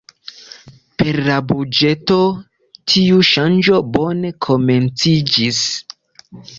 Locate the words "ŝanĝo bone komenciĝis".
3.35-5.65